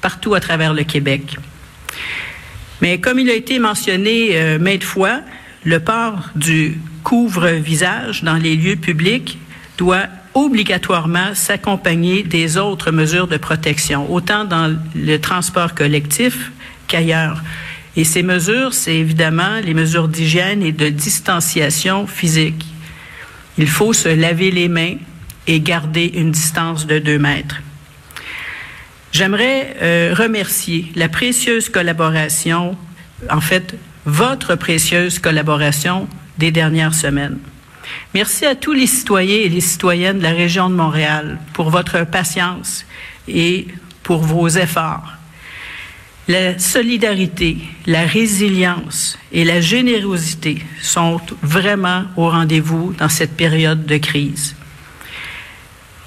partout 0.00 0.34
à 0.34 0.40
travers 0.40 0.74
le 0.74 0.84
Québec. 0.84 1.36
Mais 2.80 3.00
comme 3.00 3.18
il 3.18 3.30
a 3.30 3.34
été 3.34 3.58
mentionné 3.58 4.30
euh, 4.32 4.58
maintes 4.58 4.84
fois, 4.84 5.20
le 5.64 5.80
port 5.80 6.30
du 6.36 6.78
couvre-visage 7.02 8.22
dans 8.22 8.36
les 8.36 8.54
lieux 8.54 8.76
publics 8.76 9.38
doit 9.76 10.06
obligatoirement 10.34 11.34
s'accompagner 11.34 12.22
des 12.22 12.56
autres 12.56 12.90
mesures 12.90 13.26
de 13.26 13.36
protection, 13.36 14.12
autant 14.12 14.44
dans 14.44 14.76
le 14.94 15.16
transport 15.18 15.74
collectif 15.74 16.52
qu'ailleurs. 16.86 17.42
Et 17.96 18.04
ces 18.04 18.22
mesures, 18.22 18.74
c'est 18.74 18.94
évidemment 18.94 19.58
les 19.64 19.74
mesures 19.74 20.06
d'hygiène 20.06 20.62
et 20.62 20.72
de 20.72 20.88
distanciation 20.88 22.06
physique. 22.06 22.64
Il 23.58 23.68
faut 23.68 23.92
se 23.92 24.08
laver 24.08 24.50
les 24.50 24.68
mains 24.68 24.94
et 25.48 25.60
garder 25.60 26.12
une 26.14 26.30
distance 26.30 26.86
de 26.86 26.98
deux 26.98 27.18
mètres. 27.18 27.60
J'aimerais 29.10 29.76
euh, 29.82 30.14
remercier 30.16 30.92
la 30.94 31.08
précieuse 31.08 31.68
collaboration, 31.68 32.76
en 33.28 33.40
fait, 33.40 33.74
votre 34.04 34.54
précieuse 34.54 35.18
collaboration 35.18 36.08
des 36.38 36.52
dernières 36.52 36.94
semaines. 36.94 37.38
Merci 38.14 38.46
à 38.46 38.54
tous 38.54 38.72
les 38.72 38.86
citoyens 38.86 39.38
et 39.38 39.48
les 39.48 39.60
citoyennes 39.60 40.18
de 40.18 40.22
la 40.22 40.32
région 40.32 40.70
de 40.70 40.74
Montréal 40.74 41.38
pour 41.52 41.70
votre 41.70 42.06
patience 42.06 42.84
et 43.26 43.66
pour 44.02 44.18
vos 44.18 44.48
efforts. 44.48 45.17
La 46.28 46.58
solidarité, 46.58 47.56
la 47.86 48.04
résilience 48.04 49.18
et 49.32 49.46
la 49.46 49.62
générosité 49.62 50.62
sont 50.82 51.22
vraiment 51.40 52.04
au 52.18 52.28
rendez-vous 52.28 52.92
dans 52.98 53.08
cette 53.08 53.34
période 53.34 53.86
de 53.86 53.96
crise. 53.96 54.54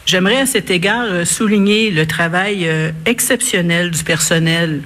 J'aimerais 0.05 0.41
à 0.41 0.45
cet 0.45 0.69
égard 0.69 1.05
euh, 1.05 1.25
souligner 1.25 1.89
le 1.89 2.05
travail 2.05 2.67
euh, 2.67 2.91
exceptionnel 3.07 3.89
du 3.89 4.03
personnel, 4.03 4.84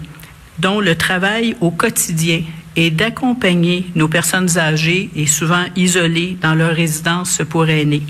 dont 0.59 0.79
le 0.79 0.95
travail 0.95 1.57
au 1.59 1.69
quotidien 1.69 2.43
est 2.77 2.91
d'accompagner 2.91 3.87
nos 3.93 4.07
personnes 4.07 4.57
âgées 4.57 5.09
et 5.17 5.27
souvent 5.27 5.65
isolées 5.75 6.37
dans 6.41 6.55
leur 6.55 6.73
résidence 6.73 7.41
pour 7.49 7.67
aînés. 7.67 8.03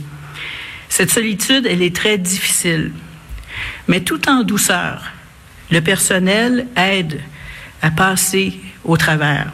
Cette 0.89 1.09
solitude, 1.09 1.65
elle 1.67 1.81
est 1.81 1.95
très 1.95 2.19
difficile, 2.19 2.91
mais 3.87 4.01
tout 4.01 4.29
en 4.29 4.43
douceur, 4.43 5.14
le 5.71 5.81
personnel 5.81 6.67
aide 6.75 7.19
à 7.81 7.91
passer 7.91 8.59
au 8.83 8.97
travers. 8.97 9.51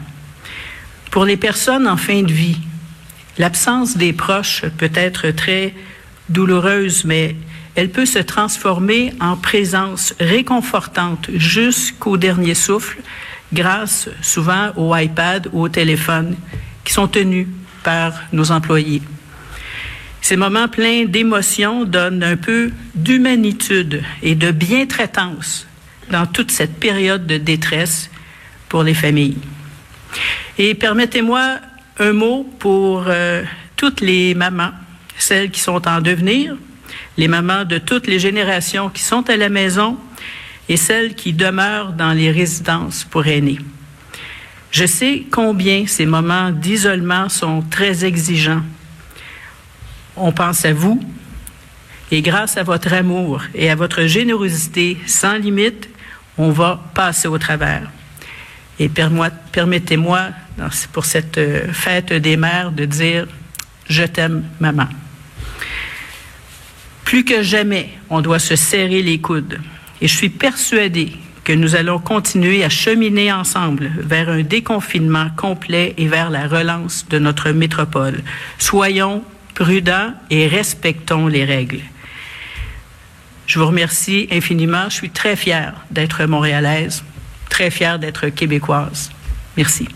Pour 1.10 1.24
les 1.24 1.36
personnes 1.36 1.86
en 1.86 1.96
fin 1.96 2.22
de 2.22 2.32
vie, 2.32 2.58
l'absence 3.38 3.96
des 3.96 4.12
proches 4.12 4.64
peut 4.78 4.90
être 4.94 5.30
très 5.30 5.74
douloureuse, 6.28 7.04
mais 7.04 7.36
elle 7.74 7.90
peut 7.90 8.06
se 8.06 8.18
transformer 8.18 9.12
en 9.20 9.36
présence 9.36 10.14
réconfortante 10.20 11.30
jusqu'au 11.34 12.16
dernier 12.16 12.54
souffle 12.54 12.98
grâce 13.52 14.08
souvent 14.22 14.70
au 14.76 14.94
iPad 14.96 15.48
ou 15.52 15.62
au 15.62 15.68
téléphone 15.68 16.36
qui 16.84 16.92
sont 16.92 17.08
tenus 17.08 17.46
par 17.82 18.14
nos 18.32 18.50
employés. 18.50 19.02
Ces 20.20 20.36
moments 20.36 20.68
pleins 20.68 21.04
d'émotions 21.04 21.84
donnent 21.84 22.22
un 22.22 22.36
peu 22.36 22.70
d'humanitude 22.94 24.02
et 24.22 24.34
de 24.34 24.50
bientraitance 24.50 25.66
dans 26.12 26.26
toute 26.26 26.52
cette 26.52 26.78
période 26.78 27.26
de 27.26 27.38
détresse 27.38 28.10
pour 28.68 28.84
les 28.84 28.94
familles. 28.94 29.38
Et 30.58 30.74
permettez-moi 30.74 31.56
un 31.98 32.12
mot 32.12 32.48
pour 32.58 33.04
euh, 33.08 33.42
toutes 33.76 34.00
les 34.00 34.34
mamans, 34.34 34.72
celles 35.18 35.50
qui 35.50 35.60
sont 35.60 35.88
en 35.88 36.00
devenir, 36.00 36.56
les 37.16 37.28
mamans 37.28 37.64
de 37.64 37.78
toutes 37.78 38.06
les 38.06 38.18
générations 38.18 38.90
qui 38.90 39.02
sont 39.02 39.28
à 39.28 39.36
la 39.36 39.48
maison 39.48 39.96
et 40.68 40.76
celles 40.76 41.14
qui 41.14 41.32
demeurent 41.32 41.92
dans 41.92 42.12
les 42.12 42.30
résidences 42.30 43.04
pour 43.04 43.26
aînés. 43.26 43.58
Je 44.70 44.86
sais 44.86 45.24
combien 45.30 45.86
ces 45.86 46.06
moments 46.06 46.50
d'isolement 46.50 47.28
sont 47.28 47.62
très 47.62 48.04
exigeants. 48.04 48.62
On 50.16 50.32
pense 50.32 50.64
à 50.64 50.72
vous 50.72 51.02
et 52.10 52.20
grâce 52.20 52.58
à 52.58 52.62
votre 52.62 52.92
amour 52.92 53.42
et 53.54 53.70
à 53.70 53.74
votre 53.74 54.02
générosité 54.02 54.98
sans 55.06 55.36
limite, 55.36 55.88
on 56.38 56.50
va 56.50 56.80
passer 56.94 57.28
au 57.28 57.38
travers. 57.38 57.90
Et 58.78 58.88
permettez-moi, 58.88 60.30
pour 60.92 61.04
cette 61.04 61.38
euh, 61.38 61.72
fête 61.72 62.12
des 62.12 62.36
mères, 62.36 62.72
de 62.72 62.84
dire 62.84 63.26
Je 63.88 64.04
t'aime, 64.04 64.44
maman. 64.60 64.88
Plus 67.04 67.24
que 67.24 67.42
jamais, 67.42 67.90
on 68.08 68.20
doit 68.22 68.38
se 68.38 68.56
serrer 68.56 69.02
les 69.02 69.20
coudes. 69.20 69.60
Et 70.00 70.08
je 70.08 70.16
suis 70.16 70.30
persuadée 70.30 71.12
que 71.44 71.52
nous 71.52 71.74
allons 71.74 71.98
continuer 71.98 72.64
à 72.64 72.68
cheminer 72.68 73.32
ensemble 73.32 73.90
vers 73.98 74.28
un 74.28 74.42
déconfinement 74.42 75.28
complet 75.36 75.94
et 75.98 76.06
vers 76.06 76.30
la 76.30 76.46
relance 76.46 77.06
de 77.08 77.18
notre 77.18 77.50
métropole. 77.50 78.22
Soyons 78.58 79.22
prudents 79.54 80.14
et 80.30 80.46
respectons 80.46 81.26
les 81.26 81.44
règles. 81.44 81.80
Je 83.46 83.58
vous 83.58 83.66
remercie 83.66 84.28
infiniment. 84.30 84.84
Je 84.88 84.94
suis 84.94 85.10
très 85.10 85.36
fière 85.36 85.74
d'être 85.90 86.24
montréalaise, 86.24 87.04
très 87.48 87.70
fière 87.70 87.98
d'être 87.98 88.28
québécoise. 88.28 89.10
Merci. 89.56 89.88